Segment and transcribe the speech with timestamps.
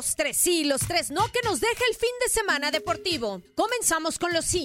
[0.00, 3.42] Los tres sí, los tres no que nos deja el fin de semana deportivo.
[3.54, 4.64] Comenzamos con los sí.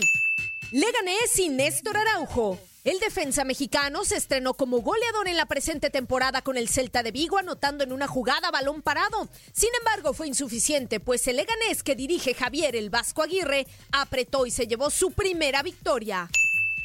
[0.71, 2.57] Leganés y Néstor Araujo.
[2.85, 7.11] El defensa mexicano se estrenó como goleador en la presente temporada con el Celta de
[7.11, 9.27] Vigo, anotando en una jugada balón parado.
[9.51, 14.51] Sin embargo, fue insuficiente, pues el leganés que dirige Javier el Vasco Aguirre apretó y
[14.51, 16.29] se llevó su primera victoria.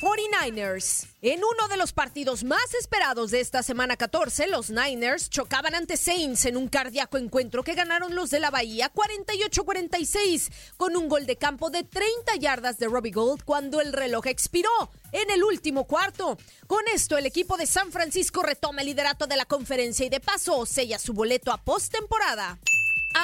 [0.00, 1.06] 49ers.
[1.21, 5.99] En uno de los partidos más esperados de esta semana 14, los Niners chocaban ante
[5.99, 11.27] Saints en un cardíaco encuentro que ganaron los de la Bahía 48-46 con un gol
[11.27, 14.71] de campo de 30 yardas de Robbie Gold cuando el reloj expiró
[15.12, 16.39] en el último cuarto.
[16.66, 20.21] Con esto, el equipo de San Francisco retoma el liderato de la conferencia y de
[20.21, 22.59] paso sella su boleto a postemporada.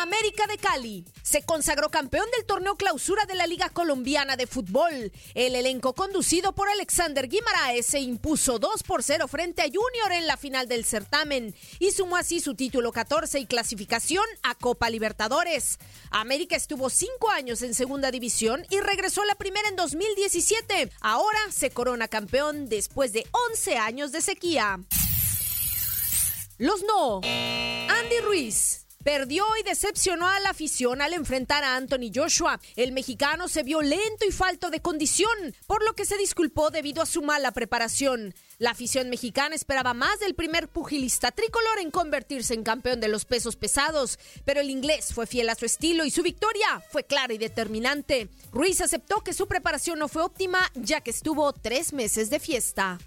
[0.02, 5.10] América de Cali se consagró campeón del torneo clausura de la Liga Colombiana de Fútbol.
[5.34, 10.26] El elenco conducido por Alexander Guimaraes se impuso 2 por 0 frente a Junior en
[10.26, 15.78] la final del certamen y sumó así su título 14 y clasificación a Copa Libertadores.
[16.10, 20.90] América estuvo cinco años en segunda división y regresó a la primera en 2017.
[21.00, 24.78] Ahora se corona campeón después de 11 años de sequía.
[26.58, 27.20] Los no.
[27.22, 32.58] Andy Ruiz perdió y decepcionó a la afición al enfrentar a Anthony Joshua.
[32.74, 37.00] El mexicano se vio lento y falto de condición, por lo que se disculpó debido
[37.00, 38.34] a su mala preparación.
[38.58, 43.26] La afición mexicana esperaba más del primer pugilista tricolor en convertirse en campeón de los
[43.26, 47.32] pesos pesados, pero el inglés fue fiel a su estilo y su victoria fue clara
[47.32, 48.28] y determinante.
[48.50, 52.98] Ruiz aceptó que su preparación no fue óptima ya que estuvo tres meses de fiesta.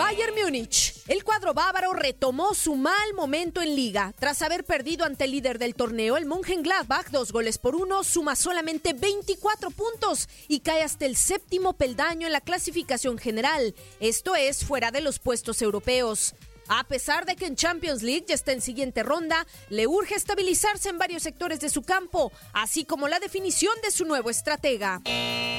[0.00, 0.94] Bayern Múnich.
[1.08, 4.14] El cuadro bávaro retomó su mal momento en liga.
[4.18, 8.34] Tras haber perdido ante el líder del torneo, el Mönchengladbach, dos goles por uno, suma
[8.34, 14.64] solamente 24 puntos y cae hasta el séptimo peldaño en la clasificación general, esto es,
[14.64, 16.34] fuera de los puestos europeos.
[16.72, 20.88] A pesar de que en Champions League ya está en siguiente ronda, le urge estabilizarse
[20.88, 25.02] en varios sectores de su campo, así como la definición de su nuevo estratega.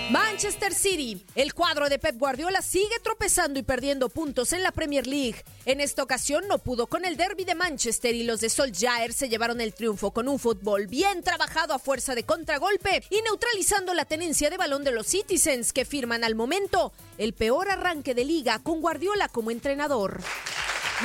[0.10, 1.26] Manchester City.
[1.36, 5.44] El cuadro de Pep Guardiola sigue tropezando y perdiendo puntos en la Premier League.
[5.66, 9.28] En esta ocasión no pudo con el derby de Manchester y los de Solskjaer se
[9.28, 14.06] llevaron el triunfo con un fútbol bien trabajado a fuerza de contragolpe y neutralizando la
[14.06, 18.60] tenencia de balón de los Citizens que firman al momento el peor arranque de liga
[18.60, 20.22] con Guardiola como entrenador.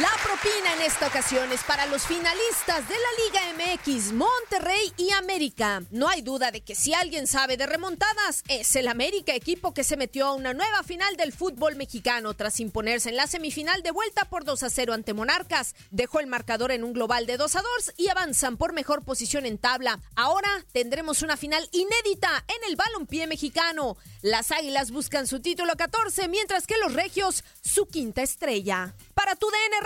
[0.00, 5.10] La propina en esta ocasión es para los finalistas de la Liga MX, Monterrey y
[5.12, 5.84] América.
[5.90, 9.84] No hay duda de que si alguien sabe de remontadas, es el América, equipo que
[9.84, 13.90] se metió a una nueva final del fútbol mexicano tras imponerse en la semifinal de
[13.90, 15.74] vuelta por 2 a 0 ante Monarcas.
[15.90, 19.46] Dejó el marcador en un global de 2 a 2 y avanzan por mejor posición
[19.46, 20.00] en tabla.
[20.14, 23.96] Ahora tendremos una final inédita en el balompié mexicano.
[24.20, 28.94] Las Águilas buscan su título 14, mientras que los Regios su quinta estrella.
[29.14, 29.85] Para tu DN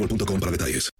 [0.00, 0.99] boostmobile.com para detalles.